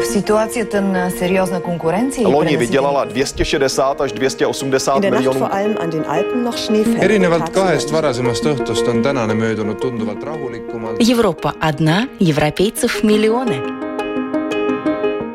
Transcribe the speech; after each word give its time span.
V 0.00 0.04
situaci 0.04 0.64
ten 0.64 1.12
seriózna 1.18 1.60
konkurence. 1.60 2.20
Loni 2.22 2.56
vydělala 2.56 3.04
260 3.04 4.00
až 4.00 4.12
280 4.12 4.98
miljonů. 5.10 5.48
erinevalt 7.00 7.48
kahest 7.48 7.90
varasemast 7.90 8.44
õhtust 8.44 8.88
on 8.88 9.02
tänane 9.02 9.34
möödunud 9.34 9.80
tunduvalt 9.80 10.24
rahulikumalt. 10.24 10.96
Европа 11.10 11.52
одна, 11.60 12.08
европейцев 12.20 13.02
миллионы. 13.02 13.60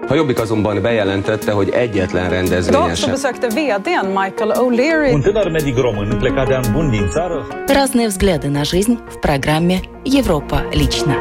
A 0.10 0.16
Jobbik 0.16 0.40
azonban 0.40 0.82
bejelentette, 0.82 1.52
hogy 1.52 1.70
egyetlen 1.70 2.30
rendezvényen 2.30 2.96
sem. 2.96 3.12
besökte 3.12 3.48
vdn 3.48 4.06
Michael 4.06 4.52
O'Leary. 4.58 5.14
Un 5.14 5.22
tânăr 5.22 5.52
medic 5.52 5.78
român 5.78 6.18
plecat 6.20 6.48
de 6.48 6.56
an 6.56 6.66
bun 6.74 6.90
din 6.90 7.10
țară 7.10 7.48
Разные 7.68 8.08
взгляды 8.08 8.50
на 8.50 8.64
жизнь 8.64 8.98
в 9.08 9.20
программе 9.20 9.80
«Европа 10.04 10.64
лично». 10.74 11.16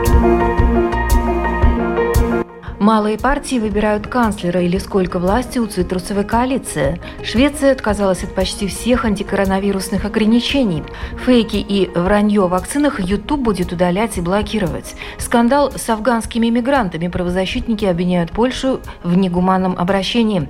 Малые 2.85 3.17
партии 3.17 3.59
выбирают 3.59 4.09
канцлера 4.09 4.61
или 4.61 4.77
сколько 4.77 5.19
власти 5.19 5.59
у 5.59 5.67
цитрусовой 5.67 6.25
коалиции. 6.25 7.01
Швеция 7.23 7.73
отказалась 7.73 8.25
от 8.25 8.35
почти 8.35 8.67
всех 8.67 9.07
антикоронавирусных 9.07 10.05
ограничений. 10.05 10.83
Фейки 11.25 11.57
и 11.57 11.89
вранье 11.95 12.43
о 12.43 12.49
вакцинах 12.49 13.01
YouTube 13.01 13.41
будет 13.41 13.73
удалять 13.73 14.19
и 14.19 14.21
блокировать. 14.21 14.97
Скандал 15.17 15.73
с 15.73 15.89
афганскими 15.89 16.49
мигрантами. 16.49 17.09
Правозащитники 17.09 17.87
обвиняют 17.87 18.33
Польшу 18.33 18.81
в 19.03 19.17
негуманном 19.17 19.79
обращении. 19.79 20.46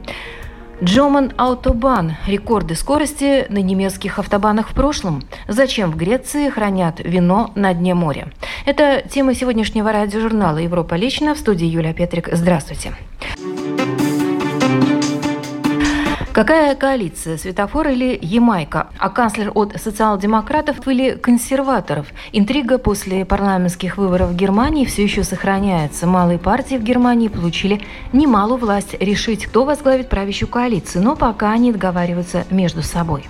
Джоман 0.83 1.33
Аутобан. 1.37 2.17
Рекорды 2.27 2.75
скорости 2.75 3.47
на 3.49 3.59
немецких 3.59 4.19
автобанах 4.19 4.71
в 4.71 4.75
прошлом. 4.75 5.23
Зачем 5.47 5.93
в 5.93 5.97
Греции 5.97 6.51
хранят 6.51 6.99
вино 6.99 7.53
на 7.55 7.73
дне 7.75 7.95
моря? 7.95 8.29
Это 8.67 9.03
тема 9.09 9.35
сегодняшнего 9.35 9.93
радиожурнала 9.93 10.59
«Европа 10.59 10.95
лично». 10.95 11.35
В 11.35 11.39
студии 11.39 11.67
Юлия 11.67 11.95
Петрик. 11.95 12.29
Здравствуйте. 12.33 12.93
Какая 16.35 16.75
коалиция? 16.75 17.39
Светофор 17.39 17.87
или 17.87 18.19
Ямайка? 18.21 18.89
А 18.99 19.09
канцлер 19.09 19.53
от 19.55 19.81
социал-демократов 19.81 20.85
или 20.89 21.13
консерваторов? 21.13 22.09
Интрига 22.33 22.79
после 22.79 23.25
парламентских 23.25 23.99
выборов 23.99 24.31
в 24.31 24.35
Германии 24.35 24.85
все 24.85 25.05
еще 25.05 25.23
сохраняется. 25.23 26.09
Малые 26.09 26.41
партии 26.41 26.75
в 26.75 26.83
Германии 26.83 27.29
получили 27.29 27.83
немалую 28.13 28.59
власть 28.59 28.95
решить, 28.95 29.47
кто 29.47 29.65
возглавит 29.65 30.09
правящую 30.09 30.49
коалицию, 30.49 31.05
но 31.05 31.15
пока 31.15 31.53
они 31.53 31.71
договариваются 31.71 32.45
между 32.51 32.83
собой. 32.83 33.25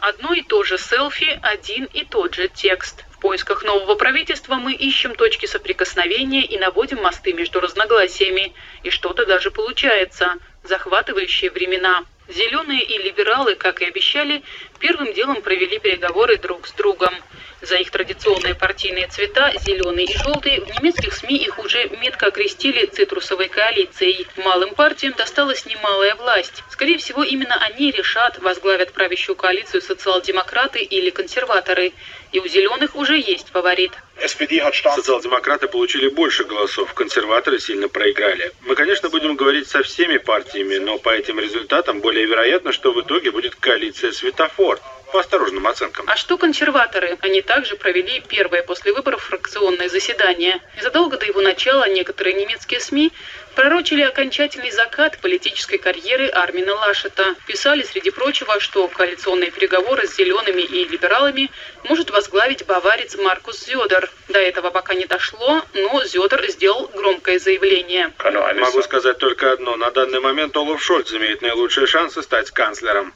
Одно 0.00 0.32
и 0.32 0.40
то 0.40 0.64
же 0.64 0.78
селфи, 0.78 1.38
один 1.42 1.84
и 1.92 2.06
тот 2.06 2.36
же 2.36 2.48
текст. 2.48 3.04
В 3.10 3.18
поисках 3.18 3.64
нового 3.64 3.96
правительства 3.96 4.54
мы 4.54 4.72
ищем 4.72 5.14
точки 5.14 5.44
соприкосновения 5.44 6.46
и 6.46 6.58
наводим 6.58 7.02
мосты 7.02 7.34
между 7.34 7.60
разногласиями. 7.60 8.54
И 8.82 8.88
что-то 8.88 9.26
даже 9.26 9.50
получается. 9.50 10.36
Захватывающие 10.62 11.50
времена. 11.50 12.04
Зеленые 12.28 12.82
и 12.82 12.98
либералы, 12.98 13.54
как 13.54 13.80
и 13.80 13.86
обещали, 13.86 14.42
первым 14.78 15.12
делом 15.14 15.40
провели 15.40 15.78
переговоры 15.78 16.36
друг 16.36 16.66
с 16.66 16.72
другом. 16.72 17.14
За 17.60 17.74
их 17.74 17.90
традиционные 17.90 18.54
партийные 18.54 19.08
цвета, 19.08 19.52
зеленый 19.58 20.04
и 20.04 20.16
желтый, 20.16 20.60
в 20.60 20.68
немецких 20.78 21.12
СМИ 21.12 21.36
их 21.36 21.58
уже 21.58 21.88
метко 22.00 22.26
окрестили 22.26 22.86
цитрусовой 22.86 23.48
коалицией. 23.48 24.28
Малым 24.36 24.74
партиям 24.74 25.14
досталась 25.14 25.66
немалая 25.66 26.14
власть. 26.14 26.62
Скорее 26.70 26.98
всего, 26.98 27.24
именно 27.24 27.56
они 27.56 27.90
решат, 27.90 28.38
возглавят 28.38 28.92
правящую 28.92 29.34
коалицию 29.34 29.82
социал-демократы 29.82 30.78
или 30.78 31.10
консерваторы. 31.10 31.92
И 32.30 32.38
у 32.38 32.46
зеленых 32.46 32.94
уже 32.94 33.18
есть 33.18 33.48
фаворит. 33.50 33.92
Социал-демократы 34.20 35.66
получили 35.66 36.08
больше 36.08 36.44
голосов, 36.44 36.94
консерваторы 36.94 37.58
сильно 37.58 37.88
проиграли. 37.88 38.52
Мы, 38.62 38.76
конечно, 38.76 39.08
будем 39.08 39.34
говорить 39.34 39.68
со 39.68 39.82
всеми 39.82 40.18
партиями, 40.18 40.76
но 40.76 40.98
по 40.98 41.10
этим 41.10 41.40
результатам 41.40 42.00
более 42.00 42.26
вероятно, 42.26 42.72
что 42.72 42.92
в 42.92 43.00
итоге 43.00 43.30
будет 43.30 43.56
коалиция 43.56 44.12
«Светофор». 44.12 44.80
По 45.12 45.20
осторожным 45.20 45.66
оценкам. 45.66 46.04
А 46.08 46.16
что 46.16 46.36
консерваторы? 46.36 47.16
Они 47.22 47.40
также 47.40 47.76
провели 47.76 48.20
первое 48.20 48.62
после 48.62 48.92
выборов 48.92 49.22
фракционное 49.22 49.88
заседание. 49.88 50.60
Незадолго 50.76 51.16
до 51.16 51.24
его 51.24 51.40
начала 51.40 51.88
некоторые 51.88 52.34
немецкие 52.34 52.80
СМИ 52.80 53.12
пророчили 53.54 54.02
окончательный 54.02 54.70
закат 54.70 55.18
политической 55.18 55.78
карьеры 55.78 56.28
Армина 56.28 56.74
Лашета. 56.74 57.34
Писали, 57.46 57.82
среди 57.82 58.10
прочего, 58.10 58.60
что 58.60 58.86
коалиционные 58.86 59.50
переговоры 59.50 60.06
с 60.06 60.14
зелеными 60.14 60.62
и 60.62 60.84
либералами 60.84 61.50
может 61.82 62.10
возглавить 62.10 62.66
баварец 62.66 63.16
Маркус 63.16 63.64
Зёдер. 63.66 64.10
До 64.28 64.38
этого 64.38 64.70
пока 64.70 64.94
не 64.94 65.06
дошло, 65.06 65.62
но 65.74 66.04
Зёдер 66.04 66.48
сделал 66.50 66.88
громкое 66.94 67.38
заявление. 67.38 68.12
Могу 68.60 68.82
сказать 68.82 69.18
только 69.18 69.52
одно. 69.52 69.76
На 69.76 69.90
данный 69.90 70.20
момент 70.20 70.56
Олаф 70.56 70.80
Шольц 70.80 71.12
имеет 71.12 71.42
наилучшие 71.42 71.86
шансы 71.86 72.22
стать 72.22 72.50
канцлером. 72.50 73.12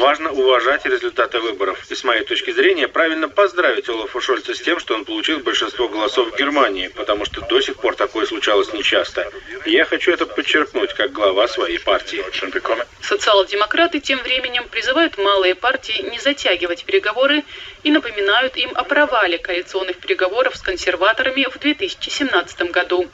Важно 0.00 0.32
уважать 0.32 0.86
результаты 0.86 1.40
выборов. 1.40 1.78
И 1.90 1.94
с 1.94 2.04
моей 2.04 2.24
точки 2.24 2.52
зрения, 2.52 2.88
правильно 2.88 3.28
поздравить 3.28 3.88
Олафа 3.88 4.20
Шольца 4.20 4.54
с 4.54 4.60
тем, 4.60 4.78
что 4.80 4.94
он 4.94 5.04
получил 5.04 5.40
большинство 5.40 5.88
голосов 5.88 6.32
в 6.32 6.36
Германии, 6.38 6.88
потому 6.88 7.26
что 7.26 7.42
до 7.42 7.60
сих 7.60 7.76
пор 7.76 7.96
такое 7.96 8.24
случалось 8.26 8.72
нечасто. 8.72 9.30
И 9.66 9.72
я 9.72 9.84
хочу 9.84 10.10
это 10.10 10.24
подчеркнуть 10.26 10.94
как 10.94 11.12
глава 11.12 11.48
своей 11.48 11.78
партии. 11.78 12.24
Социал-демократы 13.02 14.00
тем 14.00 14.22
временем 14.22 14.66
призывают 14.68 15.18
малые 15.18 15.54
партии 15.54 16.02
не 16.10 16.18
затягивать 16.18 16.84
переговоры 16.84 17.44
и 17.82 17.90
напоминают 17.90 18.56
им 18.56 18.70
о 18.74 18.84
провале 18.84 19.38
коалиционных 19.38 19.98
переговоров 19.98 20.56
с 20.56 20.62
консерваторами 20.62 21.46
в 21.50 21.58
2017 21.58 22.70
году. 22.70 23.08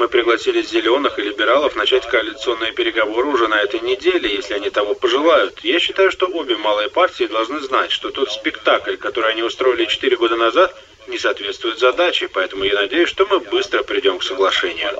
Мы 0.00 0.08
пригласили 0.08 0.62
зеленых 0.62 1.18
и 1.18 1.22
либералов 1.22 1.76
начать 1.76 2.06
коалиционные 2.08 2.72
переговоры 2.72 3.28
уже 3.28 3.48
на 3.48 3.60
этой 3.60 3.80
неделе, 3.80 4.34
если 4.34 4.54
они 4.54 4.70
того 4.70 4.94
пожелают. 4.94 5.60
Я 5.62 5.78
считаю, 5.78 6.10
что 6.10 6.26
обе 6.26 6.56
малые 6.56 6.88
партии 6.88 7.24
должны 7.24 7.60
знать, 7.60 7.90
что 7.90 8.10
тот 8.10 8.32
спектакль, 8.32 8.96
который 8.96 9.32
они 9.32 9.42
устроили 9.42 9.84
четыре 9.84 10.16
года 10.16 10.36
назад, 10.36 10.74
не 11.06 11.18
соответствует 11.18 11.78
задаче, 11.78 12.28
поэтому 12.28 12.64
я 12.64 12.74
надеюсь, 12.74 13.08
что 13.08 13.26
мы 13.26 13.40
быстро 13.40 13.82
придем 13.82 14.18
к 14.18 14.22
соглашению. 14.22 14.90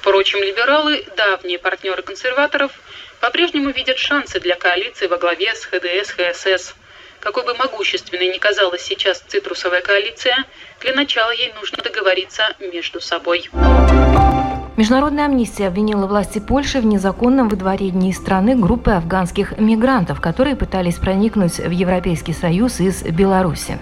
Впрочем, 0.00 0.42
либералы, 0.42 1.04
давние 1.16 1.58
партнеры 1.58 2.02
консерваторов, 2.02 2.72
по-прежнему 3.20 3.70
видят 3.70 3.98
шансы 3.98 4.40
для 4.40 4.54
коалиции 4.56 5.06
во 5.06 5.18
главе 5.18 5.54
с 5.54 5.66
ХДС-ХСС. 5.66 6.74
Какой 7.20 7.44
бы 7.44 7.54
могущественной 7.54 8.28
ни 8.28 8.38
казалась 8.38 8.82
сейчас 8.82 9.20
цитрусовая 9.20 9.80
коалиция, 9.80 10.36
для 10.80 10.94
начала 10.94 11.30
ей 11.30 11.52
нужно 11.54 11.82
договориться 11.82 12.54
между 12.60 13.00
собой. 13.00 13.48
Международная 14.76 15.24
амнистия 15.24 15.68
обвинила 15.68 16.06
власти 16.06 16.38
Польши 16.38 16.80
в 16.80 16.84
незаконном 16.84 17.48
выдворении 17.48 18.10
из 18.10 18.18
страны 18.18 18.54
группы 18.54 18.90
афганских 18.90 19.56
мигрантов, 19.58 20.20
которые 20.20 20.54
пытались 20.54 20.96
проникнуть 20.96 21.58
в 21.58 21.70
Европейский 21.70 22.34
Союз 22.34 22.78
из 22.80 23.02
Беларуси. 23.02 23.78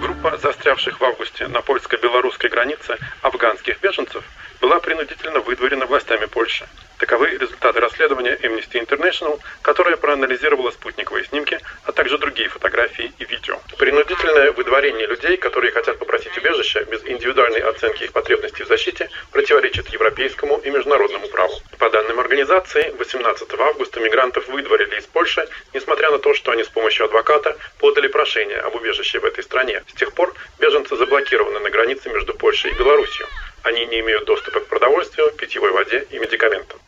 Группа 0.00 0.36
застрявших 0.36 1.00
в 1.00 1.04
августе 1.04 1.48
на 1.48 1.62
польско-белорусской 1.62 2.48
границе 2.48 2.96
афганских 3.22 3.80
беженцев 3.80 4.22
была 4.60 4.78
принудительно 4.78 5.40
выдворена 5.40 5.86
властями 5.86 6.26
Польши. 6.26 6.64
Таковы 6.98 7.28
результаты 7.28 7.80
расследования 7.80 8.38
Amnesty 8.42 8.80
International, 8.80 9.38
которое 9.60 9.96
проанализировало 9.96 10.70
спутниковые 10.70 11.26
снимки, 11.26 11.60
а 11.84 11.92
также 11.92 12.16
другие 12.16 12.48
фотографии 12.48 13.12
и 13.18 13.24
видео. 13.26 13.60
Принудительное 13.78 14.52
выдворение 14.52 15.06
людей, 15.06 15.36
которые 15.36 15.72
хотят 15.72 15.98
попросить 15.98 16.36
убежища 16.38 16.84
без 16.84 17.04
индивидуальной 17.04 17.60
оценки 17.60 18.04
их 18.04 18.12
потребностей 18.12 18.64
в 18.64 18.68
защите, 18.68 19.10
противоречит 19.30 19.88
европейскому 19.88 20.56
и 20.58 20.70
международному 20.70 21.28
праву. 21.28 21.54
По 21.78 21.90
данным 21.90 22.18
организации, 22.18 22.94
18 22.98 23.54
августа 23.60 24.00
мигрантов 24.00 24.48
выдворили 24.48 24.98
из 24.98 25.04
Польши, 25.04 25.46
несмотря 25.74 26.10
на 26.10 26.18
то, 26.18 26.32
что 26.32 26.52
они 26.52 26.64
с 26.64 26.68
помощью 26.68 27.04
адвоката 27.04 27.58
подали 27.78 28.08
прошение 28.08 28.58
об 28.58 28.74
убежище 28.74 29.18
в 29.18 29.24
этой 29.26 29.44
стране. 29.44 29.82
С 29.88 29.98
тех 29.98 30.14
пор 30.14 30.32
беженцы 30.58 30.96
заблокированы 30.96 31.58
на 31.58 31.68
границе 31.68 32.08
между 32.08 32.32
Польшей 32.32 32.70
и 32.70 32.74
Беларусью. 32.74 33.26
Они 33.66 33.84
не 33.86 33.98
имеют 33.98 34.26
доступа 34.26 34.60
к 34.60 34.68
продовольствию, 34.68 35.32
питьевой 35.32 35.72
воде 35.72 36.06
и 36.10 36.20
медикаментам. 36.20 36.78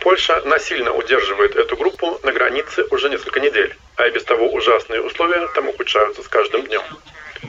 Польша 0.00 0.42
насильно 0.44 0.92
удерживает 0.92 1.54
эту 1.54 1.76
группу 1.76 2.18
на 2.24 2.32
границе 2.32 2.84
уже 2.90 3.08
несколько 3.08 3.38
недель, 3.38 3.72
а 3.94 4.08
и 4.08 4.10
без 4.10 4.24
того 4.24 4.48
ужасные 4.52 5.00
условия 5.00 5.46
там 5.54 5.68
ухудшаются 5.68 6.24
с 6.24 6.28
каждым 6.28 6.66
днем. 6.66 6.82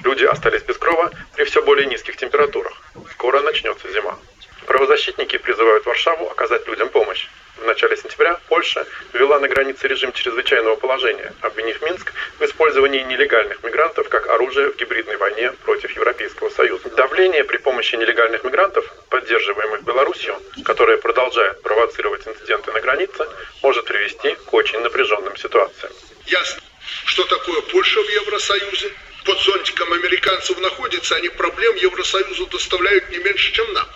Люди 0.04 0.24
остались 0.26 0.62
без 0.62 0.78
крова 0.78 1.10
при 1.36 1.46
все 1.46 1.64
более 1.64 1.88
низких 1.88 2.16
температурах. 2.16 2.80
Скоро 3.14 3.42
начнется 3.42 3.92
зима. 3.92 4.20
Правозащитники 4.66 5.38
призывают 5.38 5.86
Варшаву 5.86 6.30
оказать 6.30 6.68
людям 6.68 6.90
помощь. 6.90 7.28
В 7.58 7.66
начале 7.66 7.96
сентября 7.96 8.40
Польша 8.50 8.86
ввела 9.14 9.40
на 9.40 9.48
границе 9.48 9.88
режим 9.88 10.12
чрезвычайного 10.12 10.76
положения, 10.76 11.34
обвинив 11.42 11.82
Минск 11.82 12.12
в 12.40 12.44
использовании 12.44 13.02
нелегальных 13.04 13.64
мигрантов 13.64 14.10
как 14.10 14.28
оружие 14.28 14.72
в 14.72 14.76
гибридной 14.76 15.18
войне 15.18 15.52
против 15.64 15.92
Европейского 15.92 16.50
Союза. 16.50 16.90
Давление 16.90 17.44
при 17.44 17.58
помощи 17.58 17.96
нелегальных 17.96 18.44
мигрантов, 18.44 18.86
поддерживаемых 19.10 19.84
Беларусью, 19.84 20.36
которая 20.66 20.98
продолжает 20.98 21.62
провоцировать 21.62 22.28
инциденты 22.28 22.72
на 22.72 22.82
границе, 22.82 23.28
может 23.62 23.86
привести 23.86 24.36
к 24.36 24.54
очень 24.54 24.80
напряженным 24.80 25.38
ситуациям. 25.38 25.94
Ясно, 26.26 26.62
что 27.06 27.24
такое 27.26 27.62
Польша 27.62 28.02
в 28.02 28.10
Евросоюзе, 28.10 28.92
под 29.26 29.40
зонтиком 29.40 29.94
американцев 29.94 30.60
находятся, 30.60 31.16
они 31.16 31.30
проблем 31.30 31.76
Евросоюзу 31.76 32.48
доставляют 32.48 33.10
не 33.10 33.20
меньше, 33.20 33.54
чем 33.54 33.72
нам, 33.74 33.88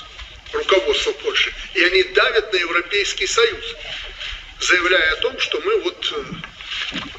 руководство 0.54 1.12
Польши. 1.14 1.54
И 1.74 1.84
они 1.84 2.04
давят 2.04 2.52
на 2.54 2.58
Европейский 2.58 3.28
Союз, 3.28 3.76
заявляя 4.60 5.14
о 5.14 5.16
том, 5.18 5.40
что 5.40 5.60
мы 5.62 5.80
вот 5.82 6.14
э, 6.16 6.24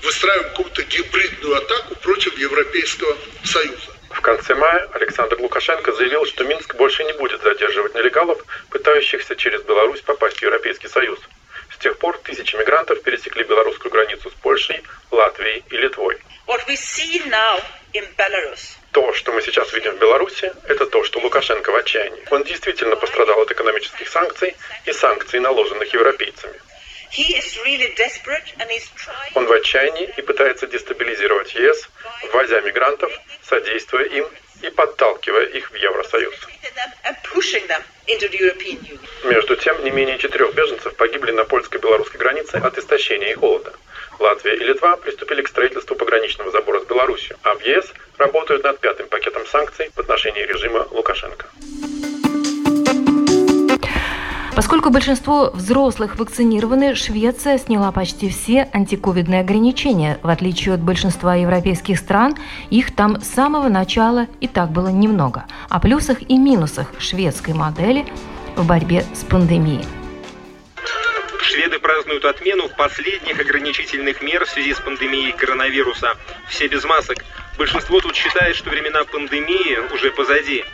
выстраиваем 0.02 0.50
какую-то 0.50 0.82
гибридную 0.82 1.56
атаку 1.56 1.94
против 1.96 2.38
Европейского 2.38 3.16
Союза. 3.44 3.92
В 4.10 4.20
конце 4.20 4.54
мая 4.54 4.88
Александр 4.94 5.38
Лукашенко 5.40 5.92
заявил, 5.92 6.26
что 6.26 6.44
Минск 6.44 6.74
больше 6.74 7.04
не 7.04 7.12
будет 7.14 7.42
задерживать 7.42 7.94
нелегалов, 7.94 8.42
пытающихся 8.70 9.36
через 9.36 9.62
Беларусь 9.62 10.00
попасть 10.00 10.38
в 10.38 10.42
Европейский 10.42 10.88
Союз. 10.88 11.18
С 11.72 11.78
тех 11.78 11.98
пор 11.98 12.18
тысячи 12.18 12.56
мигрантов 12.56 13.02
пересекли 13.02 13.44
белорусскую 13.44 13.92
границу 13.92 14.30
с 14.30 14.34
Польшей, 14.34 14.82
Латвией 15.10 15.62
и 15.70 15.76
Литвой. 15.76 16.18
То, 18.98 19.12
что 19.12 19.30
мы 19.30 19.42
сейчас 19.42 19.72
видим 19.72 19.94
в 19.94 20.00
Беларуси, 20.00 20.52
это 20.64 20.84
то, 20.84 21.04
что 21.04 21.20
Лукашенко 21.20 21.70
в 21.70 21.76
отчаянии. 21.76 22.20
Он 22.32 22.42
действительно 22.42 22.96
пострадал 22.96 23.40
от 23.40 23.48
экономических 23.48 24.08
санкций 24.08 24.56
и 24.86 24.92
санкций, 24.92 25.38
наложенных 25.38 25.94
европейцами. 25.94 26.60
Он 29.36 29.46
в 29.46 29.52
отчаянии 29.52 30.12
и 30.16 30.20
пытается 30.22 30.66
дестабилизировать 30.66 31.54
ЕС, 31.54 31.88
ввозя 32.32 32.60
мигрантов, 32.62 33.12
содействуя 33.44 34.02
им 34.02 34.26
и 34.62 34.70
подталкивая 34.70 35.44
их 35.44 35.70
в 35.70 35.76
Евросоюз. 35.76 36.34
Между 39.22 39.54
тем, 39.54 39.84
не 39.84 39.92
менее 39.92 40.18
четырех 40.18 40.54
беженцев 40.54 40.96
погибли 40.96 41.30
на 41.30 41.44
польско-белорусской 41.44 42.18
границе 42.18 42.56
от 42.56 42.76
истощения 42.76 43.30
и 43.30 43.34
холода. 43.34 43.72
Латвия 44.18 44.54
и 44.56 44.64
Литва 44.64 44.96
приступили 44.96 45.42
к 45.42 45.48
строительству 45.48 45.96
пограничного 45.96 46.50
забора 46.50 46.80
с 46.80 46.84
Беларусью, 46.84 47.36
а 47.42 47.54
в 47.54 47.62
ЕС 47.62 47.92
работают 48.18 48.64
над 48.64 48.78
пятым 48.80 49.06
пакетом 49.08 49.46
санкций 49.46 49.90
в 49.94 49.98
отношении 49.98 50.42
режима 50.42 50.86
Лукашенко. 50.90 51.46
Поскольку 54.58 54.90
большинство 54.90 55.50
взрослых 55.54 56.18
вакцинированы, 56.18 56.96
Швеция 56.96 57.58
сняла 57.58 57.92
почти 57.92 58.28
все 58.28 58.68
антиковидные 58.72 59.42
ограничения. 59.42 60.18
В 60.24 60.28
отличие 60.28 60.74
от 60.74 60.80
большинства 60.80 61.36
европейских 61.36 61.96
стран, 61.96 62.36
их 62.68 62.94
там 62.96 63.20
с 63.20 63.28
самого 63.28 63.68
начала 63.68 64.26
и 64.40 64.48
так 64.48 64.70
было 64.70 64.88
немного. 64.88 65.44
О 65.68 65.78
плюсах 65.78 66.22
и 66.28 66.36
минусах 66.36 66.92
шведской 66.98 67.54
модели 67.54 68.04
в 68.56 68.66
борьбе 68.66 69.04
с 69.14 69.22
пандемией. 69.22 69.84
Шведы 71.58 71.80
празднуют 71.80 72.24
отмену 72.24 72.68
последних 72.68 73.40
ограничительных 73.40 74.22
мер 74.22 74.44
в 74.44 74.48
связи 74.48 74.74
с 74.74 74.78
пандемией 74.78 75.32
коронавируса. 75.32 76.16
Все 76.48 76.68
без 76.68 76.84
масок. 76.84 77.18
Большинство 77.56 78.00
тут 78.00 78.14
считает, 78.14 78.54
что 78.54 78.70
времена 78.70 79.02
пандемии 79.02 79.92
уже 79.92 80.12
позади. 80.12 80.64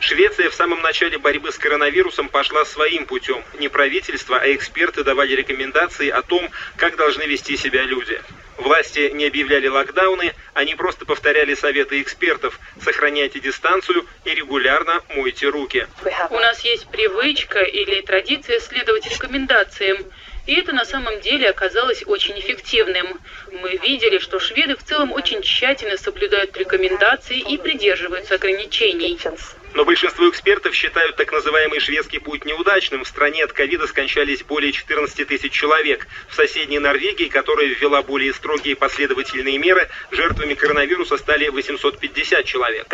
Швеция 0.00 0.50
в 0.50 0.54
самом 0.54 0.82
начале 0.82 1.16
борьбы 1.16 1.52
с 1.52 1.58
коронавирусом 1.58 2.28
пошла 2.28 2.64
своим 2.64 3.06
путем. 3.06 3.44
Не 3.60 3.68
правительство, 3.68 4.36
а 4.36 4.52
эксперты 4.52 5.04
давали 5.04 5.36
рекомендации 5.36 6.08
о 6.08 6.22
том, 6.22 6.50
как 6.74 6.96
должны 6.96 7.22
вести 7.22 7.56
себя 7.56 7.84
люди. 7.84 8.20
Власти 8.58 9.12
не 9.14 9.26
объявляли 9.26 9.68
локдауны, 9.68 10.34
они 10.54 10.74
просто 10.74 11.06
повторяли 11.06 11.54
советы 11.54 12.02
экспертов. 12.02 12.58
Сохраняйте 12.82 13.38
дистанцию 13.38 14.06
и 14.24 14.30
регулярно 14.34 15.02
мойте 15.10 15.46
руки. 15.46 15.86
У 16.30 16.38
нас 16.40 16.60
есть 16.64 16.88
привычка 16.88 17.60
или 17.60 18.00
традиция 18.00 18.58
следовать 18.58 19.06
рекомендациям. 19.06 19.98
И 20.46 20.54
это 20.54 20.72
на 20.72 20.84
самом 20.84 21.20
деле 21.20 21.48
оказалось 21.48 22.02
очень 22.06 22.38
эффективным. 22.38 23.20
Мы 23.52 23.76
видели, 23.76 24.18
что 24.18 24.40
шведы 24.40 24.74
в 24.76 24.82
целом 24.82 25.12
очень 25.12 25.40
тщательно 25.42 25.96
соблюдают 25.96 26.56
рекомендации 26.56 27.38
и 27.38 27.56
придерживаются 27.58 28.34
ограничений. 28.34 29.18
Но 29.74 29.84
большинство 29.84 30.28
экспертов 30.28 30.74
считают 30.74 31.16
так 31.16 31.32
называемый 31.32 31.80
шведский 31.80 32.18
путь 32.18 32.44
неудачным. 32.44 33.04
В 33.04 33.08
стране 33.08 33.44
от 33.44 33.52
ковида 33.52 33.86
скончались 33.86 34.42
более 34.42 34.72
14 34.72 35.26
тысяч 35.26 35.52
человек. 35.52 36.06
В 36.28 36.34
соседней 36.34 36.78
Норвегии, 36.78 37.28
которая 37.28 37.66
ввела 37.66 38.02
более 38.02 38.34
строгие 38.34 38.76
последовательные 38.76 39.58
меры, 39.58 39.88
жертвами 40.10 40.54
коронавируса 40.54 41.16
стали 41.16 41.48
850 41.48 42.44
человек. 42.44 42.86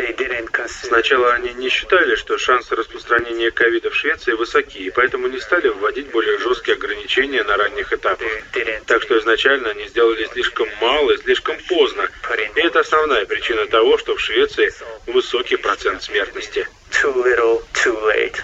Сначала 0.68 1.34
они 1.34 1.52
не 1.54 1.68
считали, 1.68 2.14
что 2.14 2.38
шансы 2.38 2.76
распространения 2.76 3.50
ковида 3.50 3.90
в 3.90 3.96
Швеции 3.96 4.32
высоки, 4.32 4.78
и 4.78 4.90
поэтому 4.90 5.28
не 5.28 5.40
стали 5.40 5.68
вводить 5.68 6.10
более 6.10 6.38
жесткие 6.38 6.74
ограничения 6.76 7.42
на 7.42 7.56
ранних 7.56 7.92
этапах. 7.92 8.28
Так 8.86 9.02
что 9.02 9.18
изначально 9.18 9.70
они 9.70 9.86
сделали 9.88 10.26
слишком 10.32 10.68
мало 10.80 11.12
и 11.12 11.16
слишком 11.18 11.56
поздно. 11.68 12.08
И 12.54 12.60
это 12.60 12.80
основная 12.80 13.24
причина 13.24 13.66
того, 13.66 13.98
что 13.98 14.16
в 14.16 14.20
Швеции 14.20 14.72
высокий 15.06 15.56
процент 15.56 16.02
смертности. 16.02 16.68
Too 16.90 17.14
little, 17.14 17.62
too 17.72 17.96
late. 18.02 18.36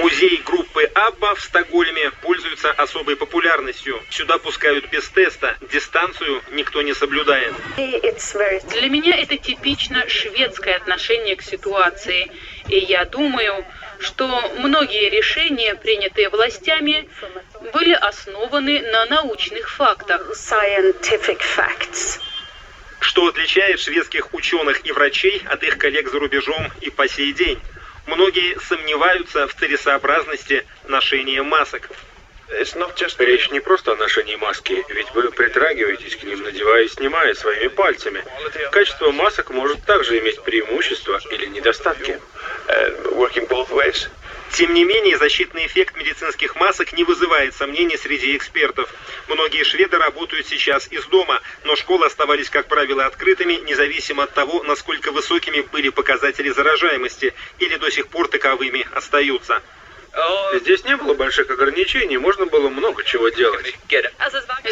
Музей 0.00 0.40
группы 0.44 0.84
Абба 0.94 1.34
в 1.34 1.40
Стокгольме 1.40 2.10
пользуется 2.22 2.70
особой 2.70 3.16
популярностью. 3.16 4.00
Сюда 4.10 4.38
пускают 4.38 4.88
без 4.90 5.08
теста. 5.08 5.56
Дистанцию 5.72 6.40
никто 6.52 6.82
не 6.82 6.94
соблюдает. 6.94 7.52
Для 7.76 8.88
меня 8.88 9.16
это 9.16 9.36
типично 9.36 10.08
шведское 10.08 10.76
отношение 10.76 11.36
к 11.36 11.42
ситуации. 11.42 12.30
И 12.68 12.78
я 12.78 13.04
думаю, 13.06 13.64
что 13.98 14.26
многие 14.58 15.10
решения, 15.10 15.74
принятые 15.74 16.28
властями, 16.28 17.08
были 17.72 17.92
основаны 17.92 18.82
на 18.82 19.06
научных 19.06 19.68
фактах. 19.68 20.32
Что 23.02 23.26
отличает 23.26 23.80
шведских 23.80 24.32
ученых 24.32 24.86
и 24.86 24.92
врачей 24.92 25.42
от 25.48 25.64
их 25.64 25.76
коллег 25.76 26.08
за 26.08 26.20
рубежом 26.20 26.70
и 26.80 26.88
по 26.88 27.08
сей 27.08 27.32
день? 27.32 27.60
Многие 28.06 28.56
сомневаются 28.60 29.48
в 29.48 29.54
целесообразности 29.54 30.64
ношения 30.86 31.42
масок. 31.42 31.90
Речь 33.18 33.50
не 33.50 33.58
просто 33.58 33.92
о 33.92 33.96
ношении 33.96 34.36
маски, 34.36 34.84
ведь 34.88 35.10
вы 35.14 35.30
притрагиваетесь 35.32 36.14
к 36.14 36.22
ним, 36.22 36.42
надевая 36.42 36.84
и 36.84 36.88
снимая 36.88 37.34
своими 37.34 37.68
пальцами. 37.68 38.24
Качество 38.70 39.10
масок 39.10 39.50
может 39.50 39.84
также 39.84 40.18
иметь 40.20 40.40
преимущества 40.42 41.20
или 41.32 41.46
недостатки. 41.46 42.20
Тем 44.52 44.74
не 44.74 44.84
менее, 44.84 45.16
защитный 45.16 45.66
эффект 45.66 45.96
медицинских 45.96 46.56
масок 46.56 46.92
не 46.92 47.04
вызывает 47.04 47.54
сомнений 47.54 47.96
среди 47.96 48.36
экспертов. 48.36 48.92
Многие 49.28 49.64
шведы 49.64 49.96
работают 49.96 50.46
сейчас 50.46 50.88
из 50.92 51.06
дома, 51.06 51.40
но 51.64 51.74
школы 51.74 52.06
оставались, 52.06 52.50
как 52.50 52.66
правило, 52.68 53.06
открытыми, 53.06 53.54
независимо 53.54 54.24
от 54.24 54.34
того, 54.34 54.62
насколько 54.64 55.10
высокими 55.10 55.62
были 55.72 55.88
показатели 55.88 56.50
заражаемости 56.50 57.32
или 57.60 57.76
до 57.76 57.90
сих 57.90 58.08
пор 58.08 58.28
таковыми 58.28 58.86
остаются. 58.94 59.62
Здесь 60.60 60.84
не 60.84 60.96
было 60.96 61.14
больших 61.14 61.48
ограничений, 61.48 62.18
можно 62.18 62.44
было 62.44 62.68
много 62.68 63.02
чего 63.04 63.30
делать. 63.30 63.74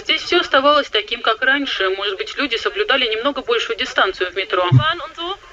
Здесь 0.03 0.21
все 0.23 0.41
оставалось 0.41 0.91
таким, 0.91 1.23
как 1.23 1.41
раньше. 1.41 1.89
Может 1.91 2.19
быть, 2.19 2.37
люди 2.37 2.57
соблюдали 2.57 3.07
немного 3.07 3.41
большую 3.41 3.79
дистанцию 3.79 4.31
в 4.31 4.37
метро. 4.37 4.69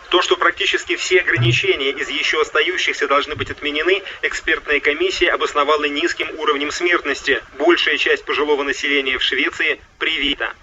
То, 0.09 0.21
что 0.21 0.37
практически 0.37 0.95
все 0.95 1.19
ограничения 1.19 1.89
из 1.89 2.09
еще 2.09 2.41
остающихся 2.41 3.07
должны 3.07 3.35
быть 3.35 3.51
отменены, 3.51 4.03
экспертная 4.21 4.79
комиссия 4.79 5.31
обосновала 5.31 5.83
низким 5.85 6.27
уровнем 6.39 6.71
смертности. 6.71 7.41
Большая 7.57 7.97
часть 7.97 8.23
пожилого 8.23 8.63
населения 8.63 9.17
в 9.17 9.23
Швеции 9.23 9.81
привита. 9.99 10.53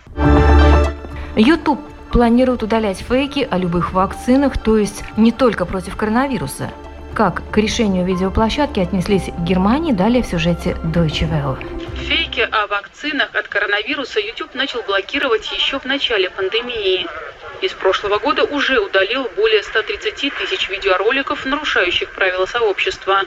YouTube 1.37 1.81
планирует 2.11 2.63
удалять 2.63 3.01
фейки 3.01 3.47
о 3.51 3.59
любых 3.59 3.93
вакцинах, 3.93 4.57
то 4.63 4.79
есть 4.79 5.05
не 5.17 5.31
только 5.31 5.67
против 5.67 5.97
коронавируса. 5.97 6.73
Как 7.15 7.43
к 7.51 7.57
решению 7.59 8.05
видеоплощадки 8.07 8.81
отнеслись 8.81 9.29
в 9.29 9.45
Германии, 9.45 9.93
далее 9.93 10.23
в 10.23 10.27
сюжете 10.27 10.77
Deutsche 10.85 11.29
Welle. 11.31 11.59
Фейки 11.97 12.41
о 12.41 12.67
вакцинах 12.67 13.35
от 13.35 13.47
коронавируса 13.49 14.21
YouTube 14.21 14.55
начал 14.55 14.83
блокировать 14.83 15.51
еще 15.53 15.79
в 15.79 15.85
начале 15.85 16.31
пандемии 16.31 17.07
из 17.61 17.73
прошлого 17.73 18.19
года 18.19 18.45
уже 18.45 18.79
удалил 18.79 19.31
более 19.37 19.63
130 19.63 20.35
тысяч 20.35 20.69
видеороликов, 20.69 21.45
нарушающих 21.45 22.11
правила 22.11 22.47
сообщества. 22.47 23.23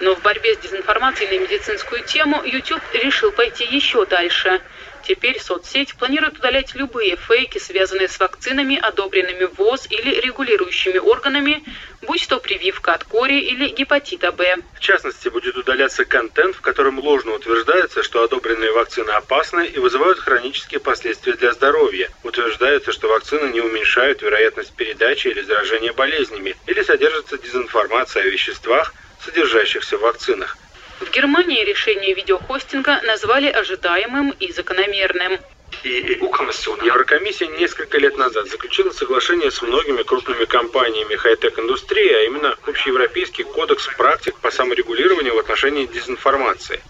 Но 0.00 0.14
в 0.14 0.22
борьбе 0.22 0.54
с 0.54 0.58
дезинформацией 0.58 1.38
на 1.38 1.42
медицинскую 1.42 2.02
тему 2.04 2.42
YouTube 2.44 2.82
решил 2.92 3.30
пойти 3.32 3.64
еще 3.64 4.04
дальше. 4.06 4.60
Теперь 5.06 5.38
соцсеть 5.38 5.94
планирует 5.96 6.38
удалять 6.38 6.74
любые 6.74 7.16
фейки, 7.16 7.58
связанные 7.58 8.08
с 8.08 8.18
вакцинами, 8.18 8.78
одобренными 8.78 9.44
ВОЗ 9.44 9.86
или 9.90 10.18
регулирующими 10.20 10.96
органами, 10.96 11.62
будь 12.02 12.26
то 12.26 12.40
прививка 12.40 12.94
от 12.94 13.04
кори 13.04 13.38
или 13.38 13.68
гепатита 13.68 14.32
Б. 14.32 14.56
В 14.72 14.80
частности, 14.80 15.28
будет 15.28 15.56
удаляться 15.56 16.06
контент, 16.06 16.56
в 16.56 16.62
котором 16.62 16.98
ложно 16.98 17.34
утверждается, 17.34 18.02
что 18.02 18.22
одобренные 18.22 18.72
вакцины 18.72 19.10
опасны 19.10 19.66
и 19.66 19.78
вызывают 19.78 20.18
хронические 20.20 20.80
последствия 20.80 21.34
для 21.34 21.52
здоровья. 21.52 22.08
Утверждается, 22.22 22.92
что 22.92 23.08
вакцины 23.08 23.52
не 23.52 23.60
уменьшают 23.60 24.22
вероятность 24.22 24.72
передачи 24.72 25.28
или 25.28 25.42
заражения 25.42 25.92
болезнями, 25.92 26.56
или 26.66 26.82
содержится 26.82 27.36
дезинформация 27.36 28.22
о 28.22 28.26
веществах, 28.26 28.94
содержащихся 29.22 29.98
в 29.98 30.00
вакцинах. 30.00 30.56
В 31.00 31.10
Германии 31.10 31.64
решение 31.64 32.14
видеохостинга 32.14 33.00
назвали 33.02 33.48
ожидаемым 33.48 34.30
и 34.30 34.52
закономерным. 34.52 35.38
Еврокомиссия 35.82 37.48
несколько 37.48 37.98
лет 37.98 38.16
назад 38.16 38.48
заключила 38.48 38.90
соглашение 38.90 39.50
с 39.50 39.60
многими 39.60 40.02
крупными 40.02 40.44
компаниями 40.44 41.16
хай-тек 41.16 41.58
индустрии, 41.58 42.12
а 42.12 42.22
именно 42.22 42.56
общеевропейский 42.66 43.44
кодекс 43.44 43.88
практик 43.96 44.38
по 44.38 44.50
саморегулированию 44.50 45.34
в 45.34 45.38
отношении 45.38 45.86
дезинформации. 45.86 46.80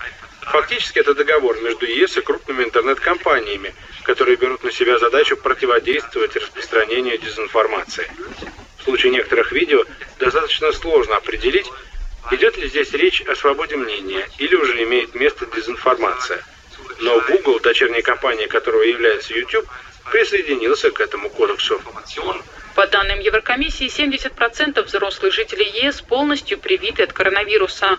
Фактически 0.42 0.98
это 0.98 1.14
договор 1.14 1.56
между 1.62 1.86
ЕС 1.86 2.18
и 2.18 2.20
крупными 2.20 2.64
интернет-компаниями, 2.64 3.74
которые 4.02 4.36
берут 4.36 4.62
на 4.62 4.70
себя 4.70 4.98
задачу 4.98 5.36
противодействовать 5.38 6.36
распространению 6.36 7.18
дезинформации. 7.18 8.06
В 8.78 8.84
случае 8.84 9.12
некоторых 9.12 9.50
видео 9.52 9.84
достаточно 10.18 10.70
сложно 10.72 11.16
определить, 11.16 11.66
идет 12.30 12.56
ли 12.56 12.68
здесь 12.68 12.92
речь 12.92 13.20
о 13.22 13.34
свободе 13.34 13.76
мнения 13.76 14.28
или 14.38 14.54
уже 14.54 14.82
имеет 14.84 15.14
место 15.14 15.46
дезинформация. 15.46 16.42
Но 17.00 17.20
Google, 17.20 17.60
дочерняя 17.60 18.02
компания 18.02 18.46
которого 18.46 18.82
является 18.82 19.34
YouTube, 19.34 19.66
присоединился 20.10 20.90
к 20.90 21.00
этому 21.00 21.30
кодексу. 21.30 21.80
По 22.74 22.86
данным 22.86 23.20
Еврокомиссии, 23.20 23.86
70% 23.86 24.82
взрослых 24.82 25.32
жителей 25.32 25.70
ЕС 25.84 26.00
полностью 26.00 26.58
привиты 26.58 27.04
от 27.04 27.12
коронавируса. 27.12 27.98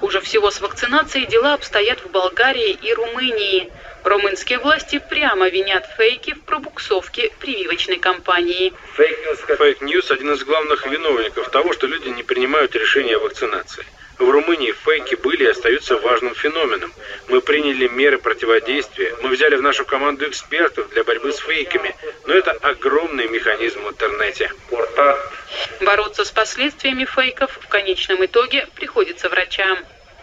Хуже 0.00 0.22
всего 0.22 0.50
с 0.50 0.62
вакцинацией 0.62 1.26
дела 1.26 1.52
обстоят 1.52 2.00
в 2.02 2.10
Болгарии 2.10 2.70
и 2.70 2.94
Румынии. 2.94 3.70
Румынские 4.02 4.58
власти 4.58 4.98
прямо 4.98 5.50
винят 5.50 5.86
фейки 5.98 6.32
в 6.32 6.42
пробуксовке 6.44 7.30
прививочной 7.38 7.98
кампании. 7.98 8.72
Фейк-ньюс– 8.96 10.10
один 10.10 10.32
из 10.32 10.42
главных 10.42 10.86
виновников 10.86 11.50
того, 11.50 11.74
что 11.74 11.86
люди 11.86 12.08
не 12.08 12.22
принимают 12.22 12.74
решения 12.74 13.16
о 13.16 13.20
вакцинации. 13.20 13.84
В 14.20 14.28
Румынии 14.28 14.72
фейки 14.72 15.14
были 15.14 15.44
и 15.44 15.46
остаются 15.46 15.96
важным 15.96 16.34
феноменом. 16.34 16.92
Мы 17.28 17.40
приняли 17.40 17.88
меры 17.88 18.18
противодействия, 18.18 19.16
мы 19.22 19.30
взяли 19.30 19.56
в 19.56 19.62
нашу 19.62 19.86
команду 19.86 20.28
экспертов 20.28 20.90
для 20.90 21.04
борьбы 21.04 21.32
с 21.32 21.38
фейками, 21.38 21.96
но 22.26 22.34
это 22.34 22.50
огромный 22.50 23.28
механизм 23.28 23.82
в 23.82 23.88
интернете. 23.88 24.52
Бороться 25.80 26.26
с 26.26 26.30
последствиями 26.30 27.06
фейков 27.06 27.58
в 27.62 27.68
конечном 27.68 28.22
итоге 28.22 28.68
приходится 28.74 29.30
врачам. 29.30 29.78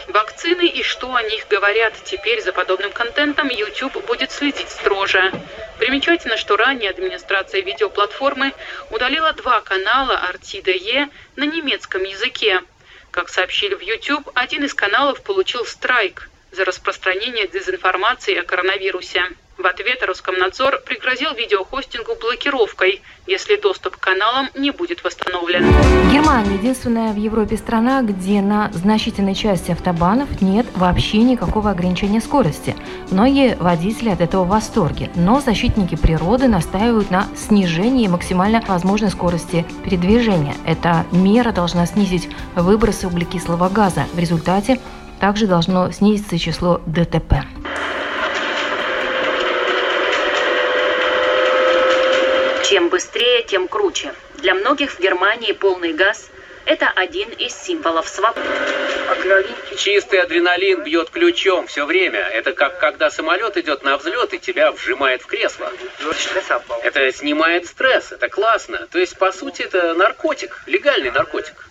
Вакцины 0.09 0.67
и 0.67 0.83
что 0.83 1.15
о 1.15 1.23
них 1.23 1.47
говорят 1.49 1.95
теперь 2.05 2.43
за 2.43 2.53
подобным 2.53 2.91
контентом 2.91 3.49
YouTube 3.49 4.05
будет 4.05 4.31
следить 4.31 4.69
строже. 4.69 5.31
Примечательно, 5.79 6.37
что 6.37 6.55
ранее 6.55 6.91
администрация 6.91 7.61
видеоплатформы 7.61 8.53
удалила 8.91 9.33
два 9.33 9.61
канала 9.61 10.21
RTDE 10.33 11.09
на 11.35 11.45
немецком 11.45 12.03
языке. 12.03 12.61
Как 13.11 13.29
сообщили 13.29 13.75
в 13.75 13.81
YouTube, 13.81 14.29
один 14.35 14.63
из 14.63 14.73
каналов 14.73 15.21
получил 15.23 15.65
страйк 15.65 16.29
за 16.51 16.65
распространение 16.65 17.47
дезинформации 17.47 18.35
о 18.35 18.43
коронавирусе. 18.43 19.23
В 19.57 19.65
ответ 19.65 20.03
Роскомнадзор 20.03 20.83
пригрозил 20.85 21.33
видеохостингу 21.33 22.13
блокировкой, 22.21 23.01
если 23.25 23.55
доступ 23.55 23.95
к 23.95 23.99
каналам 23.99 24.49
не 24.55 24.69
будет 24.69 25.03
восстановлен. 25.03 25.65
Германия– 26.11 26.53
единственная 26.57 27.11
в 27.11 27.15
Европе 27.15 27.57
страна, 27.57 28.03
где 28.03 28.41
на 28.41 28.71
значительной 28.71 29.33
части 29.33 29.71
автобанов 29.71 30.43
нет 30.43 30.67
вообще 30.75 31.17
никакого 31.23 31.71
ограничения 31.71 32.21
скорости. 32.21 32.75
Многие 33.09 33.55
водители 33.55 34.09
от 34.09 34.21
этого 34.21 34.43
в 34.43 34.49
восторге, 34.49 35.09
но 35.15 35.39
защитники 35.39 35.95
природы 35.95 36.47
настаивают 36.47 37.09
на 37.09 37.25
снижении 37.35 38.07
максимально 38.07 38.61
возможной 38.67 39.09
скорости 39.09 39.65
передвижения. 39.83 40.53
Эта 40.67 41.07
мера 41.11 41.51
должна 41.51 41.87
снизить 41.87 42.29
выбросы 42.53 43.07
углекислого 43.07 43.69
газа. 43.69 44.05
В 44.13 44.19
результате 44.19 44.79
также 45.19 45.47
должно 45.47 45.91
снизиться 45.91 46.37
число 46.37 46.79
ДТП. 46.85 47.43
Чем 52.67 52.89
быстрее, 52.89 53.43
тем 53.43 53.69
круче. 53.69 54.13
Для 54.39 54.53
многих 54.53 54.91
в 54.91 54.99
Германии 54.99 55.53
полный 55.53 55.93
газ– 55.93 56.29
это 56.65 56.89
один 56.89 57.29
из 57.29 57.55
символов 57.55 58.09
свободы. 58.09 58.45
Чистый 59.77 60.19
адреналин 60.19 60.83
бьет 60.83 61.09
ключом 61.09 61.67
все 61.67 61.85
время. 61.85 62.19
Это 62.19 62.51
как 62.51 62.77
когда 62.81 63.09
самолет 63.09 63.55
идет 63.55 63.83
на 63.83 63.95
взлет 63.95 64.33
и 64.33 64.39
тебя 64.39 64.73
вжимает 64.73 65.21
в 65.21 65.27
кресло. 65.27 65.71
Это 66.83 67.09
снимает 67.13 67.67
стресс, 67.67 68.11
это 68.11 68.27
классно. 68.27 68.85
То 68.91 68.99
есть, 68.99 69.17
по 69.17 69.31
сути, 69.31 69.61
это 69.61 69.93
наркотик, 69.93 70.61
легальный 70.65 71.11
наркотик. 71.11 71.69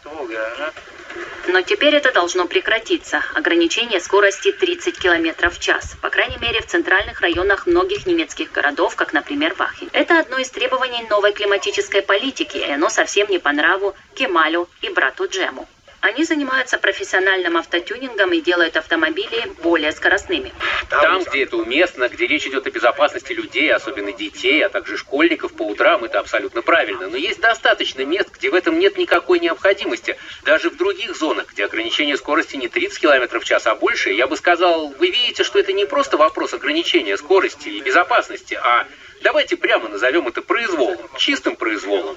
Но 1.48 1.62
теперь 1.62 1.94
это 1.94 2.12
должно 2.12 2.46
прекратиться. 2.46 3.22
Ограничение 3.34 4.00
скорости 4.00 4.52
30 4.52 4.98
км 4.98 5.50
в 5.50 5.58
час. 5.58 5.96
По 6.02 6.10
крайней 6.10 6.38
мере, 6.38 6.60
в 6.60 6.66
центральных 6.66 7.20
районах 7.20 7.66
многих 7.66 8.06
немецких 8.06 8.52
городов, 8.52 8.96
как, 8.96 9.12
например, 9.12 9.54
Вахин. 9.54 9.88
Это 9.92 10.18
одно 10.18 10.38
из 10.38 10.50
требований 10.50 11.06
новой 11.08 11.32
климатической 11.32 12.02
политики, 12.02 12.56
и 12.56 12.70
оно 12.70 12.88
совсем 12.88 13.30
не 13.30 13.38
по 13.38 13.52
нраву 13.52 13.94
Кемалю 14.14 14.68
и 14.82 14.88
брату 14.88 15.28
Джему. 15.28 15.68
Они 16.06 16.22
занимаются 16.22 16.78
профессиональным 16.78 17.56
автотюнингом 17.56 18.32
и 18.32 18.40
делают 18.40 18.76
автомобили 18.76 19.50
более 19.64 19.90
скоростными. 19.90 20.52
Там, 20.88 21.24
где 21.24 21.42
это 21.42 21.56
уместно, 21.56 22.08
где 22.08 22.28
речь 22.28 22.46
идет 22.46 22.64
о 22.64 22.70
безопасности 22.70 23.32
людей, 23.32 23.72
особенно 23.72 24.12
детей, 24.12 24.64
а 24.64 24.68
также 24.68 24.96
школьников 24.98 25.54
по 25.54 25.64
утрам, 25.64 26.04
это 26.04 26.20
абсолютно 26.20 26.62
правильно. 26.62 27.08
Но 27.08 27.16
есть 27.16 27.40
достаточно 27.40 28.04
мест, 28.04 28.28
где 28.32 28.50
в 28.50 28.54
этом 28.54 28.78
нет 28.78 28.96
никакой 28.96 29.40
необходимости. 29.40 30.16
Даже 30.44 30.70
в 30.70 30.76
других 30.76 31.16
зонах, 31.16 31.48
где 31.52 31.64
ограничение 31.64 32.16
скорости 32.16 32.54
не 32.54 32.68
30 32.68 33.00
км 33.00 33.40
в 33.40 33.44
час, 33.44 33.66
а 33.66 33.74
больше, 33.74 34.10
я 34.10 34.28
бы 34.28 34.36
сказал, 34.36 34.90
вы 34.90 35.10
видите, 35.10 35.42
что 35.42 35.58
это 35.58 35.72
не 35.72 35.86
просто 35.86 36.16
вопрос 36.16 36.54
ограничения 36.54 37.16
скорости 37.16 37.68
и 37.68 37.80
безопасности, 37.80 38.54
а 38.54 38.86
Давайте 39.26 39.56
прямо 39.56 39.88
назовем 39.88 40.28
это 40.28 40.40
произволом, 40.40 41.00
чистым 41.16 41.56
произволом. 41.56 42.16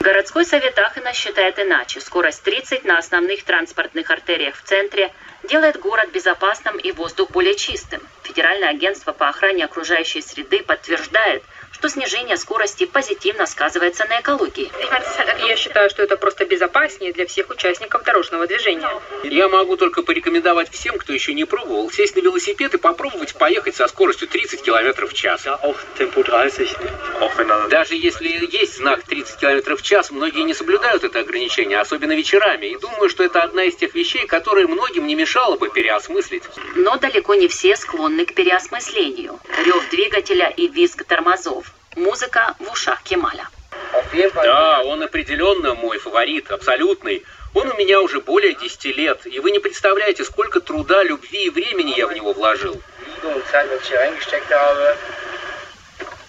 Городской 0.00 0.44
совет 0.44 0.76
Ахена 0.76 1.12
считает 1.12 1.56
иначе. 1.60 2.00
Скорость 2.00 2.42
30 2.42 2.82
на 2.82 2.98
основных 2.98 3.44
транспортных 3.44 4.10
артериях 4.10 4.56
в 4.56 4.62
центре 4.64 5.12
делает 5.44 5.78
город 5.78 6.10
безопасным 6.12 6.78
и 6.78 6.90
воздух 6.90 7.30
более 7.30 7.54
чистым. 7.54 8.00
Федеральное 8.24 8.70
агентство 8.70 9.12
по 9.12 9.28
охране 9.28 9.66
окружающей 9.66 10.20
среды 10.20 10.64
подтверждает, 10.64 11.44
что 11.76 11.90
снижение 11.90 12.38
скорости 12.38 12.86
позитивно 12.86 13.44
сказывается 13.44 14.06
на 14.06 14.22
экологии. 14.22 14.72
Я 15.46 15.56
считаю, 15.56 15.90
что 15.90 16.02
это 16.02 16.16
просто 16.16 16.46
безопаснее 16.46 17.12
для 17.12 17.26
всех 17.26 17.50
участников 17.50 18.02
дорожного 18.02 18.46
движения. 18.46 18.88
Я 19.24 19.48
могу 19.48 19.76
только 19.76 20.02
порекомендовать 20.02 20.70
всем, 20.70 20.96
кто 20.96 21.12
еще 21.12 21.34
не 21.34 21.44
пробовал, 21.44 21.90
сесть 21.90 22.16
на 22.16 22.20
велосипед 22.20 22.72
и 22.72 22.78
попробовать 22.78 23.34
поехать 23.34 23.76
со 23.76 23.88
скоростью 23.88 24.26
30 24.26 24.62
км 24.62 25.06
в 25.06 25.12
час. 25.12 25.44
Даже 27.68 27.94
если 27.94 28.28
есть 28.50 28.78
знак 28.78 29.02
30 29.02 29.38
км 29.38 29.76
в 29.76 29.82
час, 29.82 30.10
многие 30.10 30.44
не 30.44 30.54
соблюдают 30.54 31.04
это 31.04 31.20
ограничение, 31.20 31.78
особенно 31.78 32.12
вечерами. 32.12 32.68
И 32.68 32.78
думаю, 32.78 33.10
что 33.10 33.22
это 33.22 33.42
одна 33.42 33.64
из 33.64 33.76
тех 33.76 33.94
вещей, 33.94 34.26
которые 34.26 34.66
многим 34.66 35.06
не 35.06 35.14
мешало 35.14 35.58
бы 35.58 35.68
переосмыслить. 35.68 36.44
Но 36.74 36.96
далеко 36.96 37.34
не 37.34 37.48
все 37.48 37.76
склонны 37.76 38.24
к 38.24 38.32
переосмыслению. 38.32 39.38
Рев 39.66 39.90
двигателя 39.90 40.48
и 40.48 40.68
визг 40.68 41.04
тормозов. 41.04 41.65
Музыка 41.96 42.54
в 42.58 42.70
ушах 42.70 43.02
Кемаля. 43.02 43.48
Да, 44.34 44.82
он 44.82 45.02
определенно 45.02 45.74
мой 45.74 45.98
фаворит, 45.98 46.50
абсолютный. 46.50 47.24
Он 47.54 47.68
у 47.70 47.74
меня 47.74 48.02
уже 48.02 48.20
более 48.20 48.54
10 48.54 48.84
лет, 48.96 49.26
и 49.26 49.40
вы 49.40 49.50
не 49.50 49.60
представляете, 49.60 50.22
сколько 50.24 50.60
труда, 50.60 51.02
любви 51.02 51.46
и 51.46 51.50
времени 51.50 51.94
я 51.96 52.06
в 52.06 52.12
него 52.12 52.34
вложил. 52.34 52.82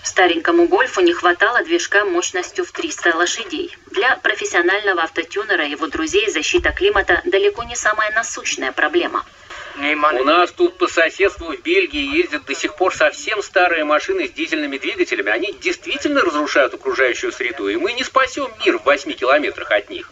Старенькому 0.04 0.68
гольфу 0.70 1.02
не 1.02 1.12
хватало 1.12 1.62
движка 1.66 2.06
мощностью 2.06 2.64
в 2.64 2.72
300 2.72 3.18
лошадей. 3.18 3.76
Для 3.88 4.16
профессионального 4.16 5.04
автотюнера 5.04 5.66
и 5.66 5.72
его 5.72 5.88
друзей 5.88 6.30
защита 6.32 6.72
климата 6.72 7.22
далеко 7.26 7.64
не 7.64 7.76
самая 7.76 8.10
насущная 8.12 8.72
проблема– 8.72 9.26
у 9.78 10.24
нас 10.24 10.52
тут 10.52 10.78
по 10.78 10.88
соседству 10.88 11.52
в 11.52 11.62
Бельгии 11.62 12.18
ездят 12.18 12.46
до 12.46 12.56
сих 12.56 12.76
пор 12.76 12.96
совсем 12.96 13.44
старые 13.44 13.84
машины 13.84 14.28
с 14.28 14.32
дизельными 14.32 14.78
двигателями. 14.78 15.30
Они 15.30 15.54
действительно 15.54 16.22
разрушают 16.22 16.74
окружающую 16.74 17.32
среду, 17.32 17.68
и 17.68 17.76
мы 17.76 17.94
не 17.94 18.04
спасем 18.04 18.50
мир 18.66 18.80
в 18.80 18.86
8 18.86 19.14
километрах 19.14 19.72
от 19.72 19.90
них. 19.90 20.10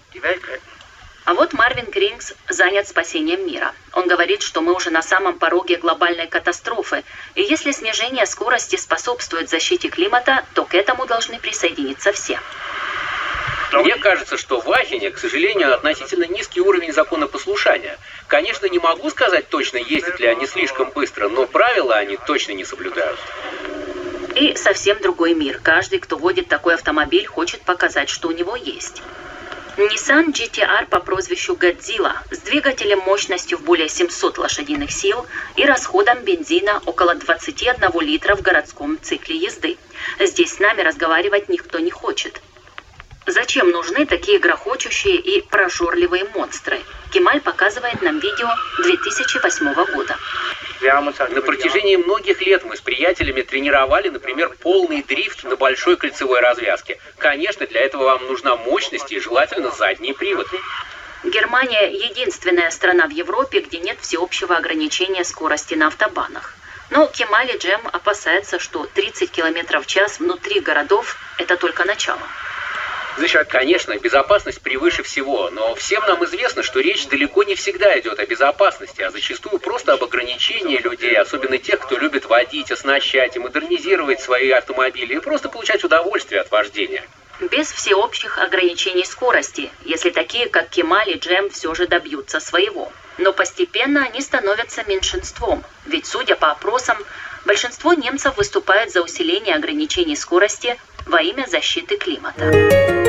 А 1.25 1.33
вот 1.33 1.53
Марвин 1.53 1.87
Крингс 1.87 2.33
занят 2.49 2.87
спасением 2.87 3.47
мира. 3.47 3.73
Он 3.93 4.07
говорит, 4.07 4.43
что 4.43 4.61
мы 4.61 4.75
уже 4.75 4.91
на 4.91 5.01
самом 5.01 5.39
пороге 5.39 5.77
глобальной 5.77 6.27
катастрофы, 6.27 7.03
и 7.33 7.41
если 7.41 7.71
снижение 7.71 8.27
скорости 8.27 8.75
способствует 8.75 9.49
защите 9.49 9.89
климата, 9.89 10.45
то 10.53 10.65
к 10.65 10.75
этому 10.75 11.07
должны 11.07 11.39
присоединиться 11.39 12.11
все. 12.11 12.39
Мне 13.81 13.95
кажется, 13.97 14.37
что 14.37 14.61
в 14.61 14.71
Ахене, 14.71 15.11
к 15.11 15.17
сожалению, 15.17 15.73
относительно 15.73 16.25
низкий 16.25 16.61
уровень 16.61 16.93
законопослушания. 16.93 17.97
Конечно, 18.27 18.67
не 18.67 18.79
могу 18.79 19.09
сказать 19.09 19.49
точно, 19.49 19.77
ездят 19.77 20.19
ли 20.19 20.27
они 20.27 20.47
слишком 20.47 20.91
быстро, 20.91 21.27
но 21.27 21.45
правила 21.45 21.95
они 21.95 22.17
точно 22.25 22.53
не 22.53 22.63
соблюдают. 22.63 23.19
И 24.35 24.55
совсем 24.55 25.01
другой 25.01 25.33
мир. 25.33 25.59
Каждый, 25.61 25.99
кто 25.99 26.17
водит 26.17 26.47
такой 26.47 26.75
автомобиль, 26.75 27.25
хочет 27.25 27.61
показать, 27.61 28.09
что 28.09 28.29
у 28.29 28.31
него 28.31 28.55
есть. 28.55 29.01
Nissan 29.77 30.27
GTR 30.27 30.87
по 30.87 31.01
прозвищу 31.01 31.57
Годзилла 31.57 32.21
с 32.31 32.37
двигателем 32.39 32.99
мощностью 32.99 33.57
в 33.57 33.63
более 33.63 33.89
700 33.89 34.37
лошадиных 34.37 34.89
сил 34.89 35.25
и 35.57 35.65
расходом 35.65 36.23
бензина 36.23 36.81
около 36.85 37.13
21 37.13 37.91
литра 37.99 38.35
в 38.35 38.41
городском 38.41 38.97
цикле 39.01 39.35
езды. 39.35 39.77
Здесь 40.17 40.53
с 40.53 40.59
нами 40.59 40.81
разговаривать 40.81 41.49
никто 41.49 41.79
не 41.79 41.91
хочет. 41.91 42.41
Зачем 43.27 43.71
нужны 43.71 44.05
такие 44.05 44.37
грохочущие 44.37 45.15
и 45.15 45.41
прожорливые 45.41 46.25
монстры? 46.35 46.79
Кемаль 47.11 47.41
показывает 47.41 48.01
нам 48.03 48.19
видео 48.19 48.49
2008 48.83 49.73
года. 49.73 50.15
На 50.81 51.41
протяжении 51.41 51.95
многих 51.95 52.41
лет 52.41 52.63
мы 52.63 52.77
с 52.77 52.81
приятелями 52.81 53.41
тренировали, 53.41 54.09
например, 54.09 54.55
полный 54.61 55.01
дрифт 55.01 55.43
на 55.43 55.55
большой 55.55 55.97
кольцевой 55.97 56.39
развязке. 56.39 56.99
Конечно, 57.17 57.65
для 57.65 57.81
этого 57.81 58.03
вам 58.03 58.27
нужна 58.27 58.55
мощность 58.57 59.11
и 59.11 59.19
желательно 59.19 59.71
задний 59.71 60.13
привод. 60.13 60.47
Германия– 61.23 61.91
единственная 61.91 62.69
страна 62.69 63.07
в 63.07 63.11
Европе, 63.11 63.61
где 63.61 63.79
нет 63.79 63.97
всеобщего 64.01 64.55
ограничения 64.55 65.23
скорости 65.23 65.73
на 65.73 65.87
автобанах. 65.87 66.53
Но 66.91 67.07
Кемали 67.07 67.57
Джем 67.57 67.81
опасается, 67.91 68.59
что 68.59 68.85
30 68.93 69.31
км 69.31 69.79
в 69.79 69.87
час 69.87 70.19
внутри 70.19 70.59
городов– 70.59 71.17
это 71.39 71.57
только 71.57 71.83
начало. 71.85 72.21
Конечно, 73.55 73.97
безопасность 73.97 74.61
превыше 74.61 75.01
всего, 75.01 75.49
но 75.49 75.75
всем 75.75 76.03
нам 76.07 76.23
известно, 76.25 76.61
что 76.61 76.81
речь 76.81 77.07
далеко 77.07 77.43
не 77.43 77.55
всегда 77.55 77.97
идет 77.99 78.19
о 78.19 78.25
безопасности, 78.25 79.01
а 79.01 79.11
зачастую 79.11 79.59
просто 79.59 79.93
об 79.93 80.03
ограничении 80.03 80.77
людей, 80.77 81.17
особенно 81.17 81.57
тех, 81.57 81.79
кто 81.79 81.97
любит 81.97 82.25
водить, 82.25 82.71
оснащать 82.71 83.35
и 83.35 83.39
модернизировать 83.39 84.19
свои 84.19 84.51
автомобили 84.51 85.15
и 85.15 85.19
просто 85.19 85.49
получать 85.49 85.83
удовольствие 85.83 86.41
от 86.41 86.51
вождения. 86.51 87.03
Без 87.39 87.71
всеобщих 87.71 88.37
ограничений 88.37 89.05
скорости, 89.05 89.71
если 89.83 90.09
такие, 90.09 90.47
как 90.47 90.69
Кемаль 90.69 91.11
и 91.11 91.17
Джем, 91.17 91.49
все 91.49 91.73
же 91.73 91.87
добьются 91.87 92.39
своего. 92.39 92.91
Но 93.17 93.33
постепенно 93.33 94.03
они 94.03 94.21
становятся 94.21 94.83
меньшинством, 94.83 95.63
ведь, 95.85 96.05
судя 96.05 96.35
по 96.35 96.51
опросам, 96.51 96.97
большинство 97.45 97.93
немцев 97.93 98.37
выступает 98.37 98.91
за 98.91 99.01
усиление 99.01 99.55
ограничений 99.55 100.15
скорости 100.15 100.77
во 101.05 101.21
имя 101.21 101.45
защиты 101.47 101.97
климата. 101.97 103.04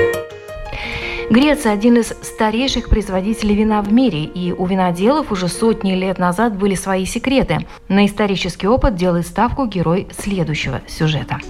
Греция– 1.29 1.73
один 1.75 1.97
из 1.97 2.15
старейших 2.23 2.89
производителей 2.89 3.57
вина 3.57 3.83
в 3.83 3.93
мире, 3.93 4.23
и 4.23 4.53
у 4.53 4.65
виноделов 4.65 5.33
уже 5.33 5.49
сотни 5.49 5.93
лет 5.93 6.19
назад 6.19 6.55
были 6.55 6.77
свои 6.77 7.05
секреты. 7.05 7.67
На 7.89 8.07
исторический 8.07 8.69
опыт 8.69 8.95
делает 8.95 9.27
ставку 9.27 9.67
герой 9.67 10.07
следующего 10.17 10.83
сюжета. 10.87 11.41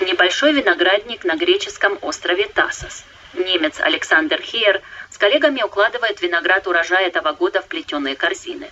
Небольшой 0.00 0.52
виноградник 0.52 1.24
на 1.24 1.36
греческом 1.36 1.98
острове 2.02 2.46
Тасос. 2.46 3.04
Немец 3.32 3.80
Александр 3.80 4.42
Хейер 4.42 4.82
с 5.10 5.16
коллегами 5.16 5.62
укладывает 5.62 6.20
виноград 6.20 6.66
урожая 6.66 7.06
этого 7.06 7.32
года 7.32 7.62
в 7.62 7.66
плетеные 7.68 8.16
корзины. 8.16 8.66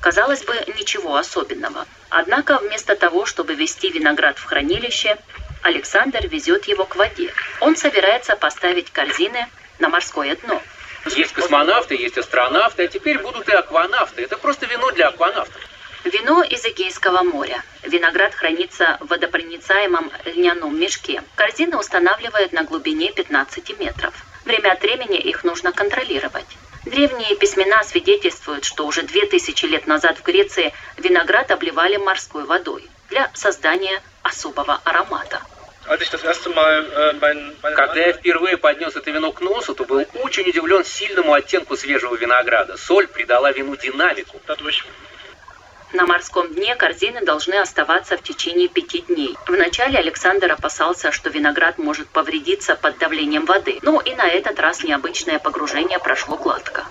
Казалось 0.00 0.44
бы, 0.44 0.54
ничего 0.76 1.16
особенного. 1.16 1.86
Однако 2.10 2.58
вместо 2.58 2.96
того, 2.96 3.26
чтобы 3.26 3.54
вести 3.54 3.90
виноград 3.90 4.38
в 4.38 4.44
хранилище, 4.44 5.16
Александр 5.64 6.26
везет 6.26 6.66
его 6.66 6.84
к 6.84 6.94
воде. 6.94 7.32
Он 7.60 7.74
собирается 7.74 8.36
поставить 8.36 8.92
корзины 8.92 9.46
на 9.78 9.88
морское 9.88 10.36
дно. 10.36 10.62
Есть 11.16 11.32
космонавты, 11.32 11.94
есть 11.94 12.18
астронавты, 12.18 12.84
а 12.84 12.86
теперь 12.88 13.18
будут 13.18 13.48
и 13.48 13.52
акванавты. 13.52 14.22
Это 14.22 14.36
просто 14.36 14.66
вино 14.66 14.90
для 14.90 15.08
акванавтов. 15.08 15.56
Вино 16.04 16.42
из 16.42 16.66
Эгейского 16.66 17.22
моря. 17.22 17.62
Виноград 17.82 18.34
хранится 18.34 18.98
в 19.00 19.06
водопроницаемом 19.06 20.12
льняном 20.26 20.78
мешке. 20.78 21.22
Корзины 21.34 21.78
устанавливают 21.78 22.52
на 22.52 22.64
глубине 22.64 23.10
15 23.12 23.78
метров. 23.78 24.12
Время 24.44 24.72
от 24.72 24.82
времени 24.82 25.16
их 25.18 25.44
нужно 25.44 25.72
контролировать. 25.72 26.58
Древние 26.84 27.36
письмена 27.36 27.82
свидетельствуют, 27.84 28.66
что 28.66 28.86
уже 28.86 29.00
2000 29.00 29.64
лет 29.64 29.86
назад 29.86 30.18
в 30.18 30.22
Греции 30.24 30.74
виноград 30.98 31.50
обливали 31.50 31.96
морской 31.96 32.44
водой 32.44 32.86
для 33.08 33.30
создания 33.32 34.02
особого 34.22 34.78
аромата. 34.84 35.40
Когда 37.62 38.00
я 38.00 38.12
впервые 38.12 38.56
поднес 38.56 38.96
это 38.96 39.10
вино 39.10 39.32
к 39.32 39.40
носу, 39.40 39.74
то 39.74 39.84
был 39.84 40.04
очень 40.14 40.48
удивлен 40.48 40.84
сильному 40.84 41.34
оттенку 41.34 41.76
свежего 41.76 42.14
винограда. 42.14 42.76
Соль 42.76 43.06
придала 43.06 43.52
вину 43.52 43.76
динамику. 43.76 44.40
На 45.92 46.06
морском 46.06 46.52
дне 46.52 46.74
корзины 46.74 47.20
должны 47.20 47.54
оставаться 47.54 48.16
в 48.16 48.22
течение 48.22 48.68
пяти 48.68 49.02
дней. 49.02 49.36
Вначале 49.46 49.98
Александр 49.98 50.50
опасался, 50.50 51.12
что 51.12 51.30
виноград 51.30 51.78
может 51.78 52.08
повредиться 52.08 52.74
под 52.74 52.98
давлением 52.98 53.44
воды, 53.44 53.78
но 53.82 54.00
и 54.00 54.14
на 54.14 54.26
этот 54.26 54.58
раз 54.58 54.82
необычное 54.82 55.38
погружение 55.38 56.00
прошло 56.00 56.36
гладко. 56.36 56.84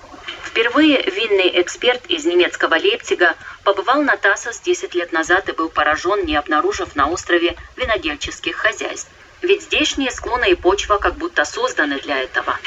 Впервые 0.54 1.02
винный 1.02 1.60
эксперт 1.62 2.06
из 2.06 2.26
немецкого 2.26 2.76
Лейпцига 2.76 3.34
побывал 3.64 4.04
на 4.04 4.18
Тассос 4.18 4.60
10 4.60 4.94
лет 4.94 5.12
назад 5.12 5.50
и 5.50 5.52
был 5.52 5.68
поражен, 5.68 6.28
не 6.28 6.36
обнаружив 6.36 6.96
на 6.96 7.10
острове 7.10 7.56
винодельческих 7.76 8.56
хозяйств. 8.56 9.10
Ведь 9.42 9.64
здешние 9.64 10.12
склоны 10.12 10.52
и 10.52 10.56
почва 10.56 10.98
как 10.98 11.16
будто 11.16 11.44
созданы 11.44 12.00
для 12.02 12.22
этого. 12.22 12.60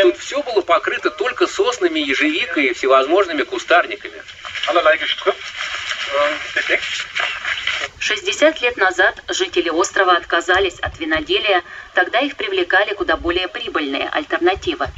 Тут 0.00 0.16
все 0.16 0.42
было 0.42 0.62
покрыто 0.62 1.10
только 1.10 1.46
соснами, 1.46 2.00
ежевикой 2.00 2.68
и 2.68 2.72
всевозможными 2.72 3.42
кустарниками. 3.42 4.22
60 8.02 8.60
лет 8.62 8.76
назад 8.78 9.22
жители 9.28 9.68
острова 9.68 10.16
отказались 10.16 10.80
от 10.80 10.98
виноделия, 10.98 11.62
тогда 11.94 12.18
их 12.18 12.34
привлекали 12.34 12.94
куда 12.94 13.16
более 13.16 13.46
прибыльные 13.46 14.08
альтернативы. 14.08 14.88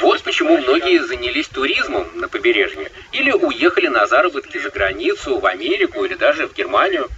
Вот 0.00 0.22
почему 0.22 0.56
многие 0.56 1.04
занялись 1.04 1.48
туризмом 1.48 2.08
на 2.14 2.28
побережье 2.28 2.90
или 3.12 3.30
уехали 3.30 3.88
на 3.88 4.06
заработки 4.06 4.56
за 4.56 4.70
границу, 4.70 5.38
в 5.38 5.44
Америку 5.44 6.02
или 6.06 6.14
даже 6.14 6.46
в 6.46 6.54
Германию. 6.54 7.10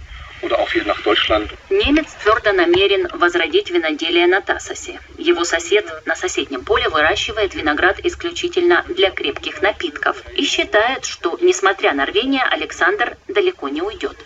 Немец 1.69 2.07
твердо 2.21 2.51
намерен 2.51 3.07
возродить 3.13 3.69
виноделие 3.71 4.27
на 4.27 4.41
Тассосе. 4.41 4.99
Его 5.17 5.45
сосед 5.45 5.85
на 6.05 6.17
соседнем 6.17 6.65
поле 6.65 6.89
выращивает 6.89 7.55
виноград 7.55 8.01
исключительно 8.03 8.83
для 8.89 9.09
крепких 9.09 9.61
напитков 9.61 10.21
и 10.35 10.43
считает, 10.43 11.05
что, 11.05 11.37
несмотря 11.39 11.93
на 11.93 12.05
рвение, 12.05 12.43
Александр 12.43 13.15
далеко 13.29 13.69
не 13.69 13.81
уйдет. 13.81 14.17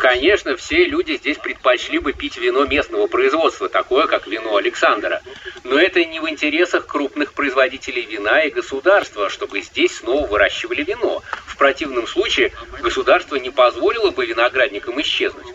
Конечно, 0.00 0.56
все 0.56 0.84
люди 0.84 1.16
здесь 1.16 1.38
предпочли 1.38 1.98
бы 1.98 2.12
пить 2.12 2.36
вино 2.36 2.64
местного 2.64 3.06
производства, 3.06 3.68
такое 3.68 4.06
как 4.06 4.26
вино 4.26 4.56
Александра. 4.56 5.22
Но 5.62 5.78
это 5.78 6.04
не 6.04 6.18
в 6.20 6.28
интересах 6.28 6.86
крупных 6.86 7.32
производителей 7.32 8.02
вина 8.02 8.42
и 8.42 8.50
государства, 8.50 9.30
чтобы 9.30 9.62
здесь 9.62 9.98
снова 9.98 10.26
выращивали 10.26 10.82
вино. 10.82 11.22
В 11.46 11.56
противном 11.56 12.06
случае 12.06 12.52
государство 12.80 13.36
не 13.36 13.50
позволило 13.50 14.10
бы 14.10 14.26
виноградникам 14.26 15.00
исчезнуть. 15.00 15.46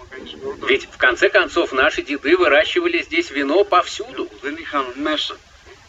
Ведь 0.68 0.86
в 0.86 0.98
конце 0.98 1.30
концов 1.30 1.74
наши 1.74 2.02
деды 2.02 2.38
выращивали 2.38 3.02
здесь 3.02 3.32
вино 3.32 3.64
повсюду. 3.66 4.30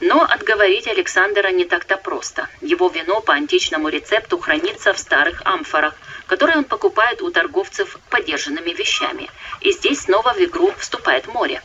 Но 0.00 0.22
отговорить 0.22 0.86
Александра 0.86 1.48
не 1.48 1.64
так-то 1.64 1.96
просто. 1.96 2.48
Его 2.60 2.88
вино 2.88 3.20
по 3.20 3.34
античному 3.34 3.88
рецепту 3.88 4.38
хранится 4.38 4.92
в 4.92 4.98
старых 4.98 5.42
амфорах, 5.44 5.94
которые 6.28 6.58
он 6.58 6.64
покупает 6.64 7.22
у 7.22 7.30
торговцев 7.30 7.98
подержанными 8.10 8.70
вещами. 8.70 9.28
И 9.60 9.72
здесь 9.72 10.02
снова 10.02 10.34
в 10.34 10.38
игру 10.38 10.72
вступает 10.78 11.26
море. 11.26 11.60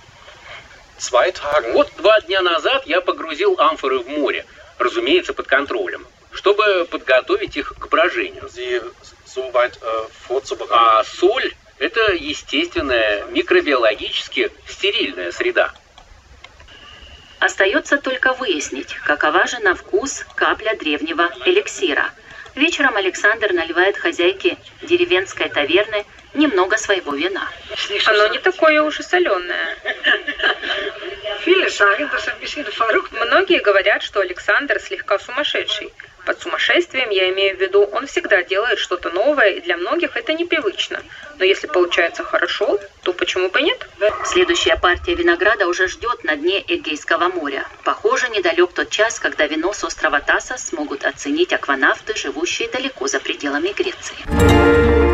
Вот 1.73 1.91
два 1.97 2.21
дня 2.21 2.41
назад 2.41 2.87
я 2.87 3.01
погрузил 3.01 3.59
амфоры 3.59 3.99
в 3.99 4.07
море, 4.07 4.45
разумеется, 4.79 5.33
под 5.33 5.47
контролем, 5.47 6.07
чтобы 6.31 6.87
подготовить 6.89 7.57
их 7.57 7.73
к 7.77 7.87
брожению. 7.89 8.49
А 10.69 11.03
соль– 11.03 11.53
это 11.79 12.13
естественная, 12.13 13.25
микробиологически 13.25 14.49
стерильная 14.67 15.31
среда. 15.33 15.73
Остается 17.39 17.97
только 17.97 18.31
выяснить, 18.31 18.93
какова 19.03 19.45
же 19.45 19.59
на 19.59 19.75
вкус 19.75 20.25
капля 20.35 20.77
древнего 20.77 21.29
эликсира. 21.43 22.11
Вечером 22.55 22.95
Александр 22.97 23.51
наливает 23.51 23.97
хозяйке 23.97 24.57
деревенской 24.83 25.49
таверны 25.49 26.05
немного 26.33 26.77
своего 26.77 27.13
вина. 27.13 27.49
Оно 28.05 28.27
не 28.27 28.39
такое 28.39 28.81
уж 28.81 28.99
и 28.99 29.03
соленое. 29.03 29.77
Многие 33.11 33.59
говорят, 33.59 34.03
что 34.03 34.19
Александр 34.19 34.79
слегка 34.79 35.19
сумасшедший. 35.19 35.91
Под 36.25 36.41
сумасшествием 36.41 37.09
я 37.09 37.29
имею 37.31 37.57
в 37.57 37.59
виду, 37.59 37.83
он 37.83 38.07
всегда 38.07 38.43
делает 38.43 38.79
что-то 38.79 39.09
новое, 39.09 39.49
и 39.49 39.59
для 39.59 39.75
многих 39.75 40.15
это 40.15 40.33
непривычно. 40.33 41.03
Но 41.37 41.43
если 41.43 41.67
получается 41.67 42.23
хорошо, 42.23 42.79
то 43.03 43.11
почему 43.11 43.49
бы 43.49 43.61
нет? 43.61 43.85
Следующая 44.23 44.77
партия 44.77 45.15
винограда 45.15 45.67
уже 45.67 45.89
ждет 45.89 46.23
на 46.23 46.37
дне 46.37 46.63
Эгейского 46.65 47.27
моря. 47.27 47.67
Похоже, 47.83 48.29
недалек 48.29 48.71
тот 48.71 48.89
час, 48.89 49.19
когда 49.19 49.47
вино 49.47 49.73
с 49.73 49.83
острова 49.83 50.21
Таса 50.21 50.57
смогут 50.57 51.03
оценить 51.03 51.51
акванавты, 51.51 52.15
живущие 52.15 52.69
далеко 52.69 53.07
за 53.07 53.19
пределами 53.19 53.73
Греции. 53.73 55.12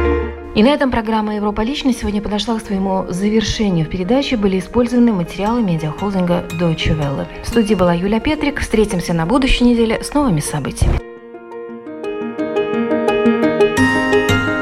И 0.59 0.61
на 0.61 0.67
этом 0.67 0.91
программа 0.91 1.37
«Европа 1.37 1.61
лично» 1.61 1.93
сегодня 1.93 2.21
подошла 2.21 2.59
к 2.59 2.61
своему 2.61 3.05
завершению. 3.07 3.85
В 3.85 3.89
передаче 3.89 4.35
были 4.35 4.59
использованы 4.59 5.13
материалы 5.13 5.63
медиахолдинга 5.63 6.49
Deutsche 6.59 6.99
Welle. 6.99 7.27
В 7.45 7.47
студии 7.47 7.75
была 7.75 7.93
Юля 7.93 8.19
Петрик. 8.19 8.59
Встретимся 8.59 9.13
на 9.13 9.25
будущей 9.25 9.63
неделе 9.63 10.03
с 10.03 10.13
новыми 10.13 10.41
событиями. 10.41 11.08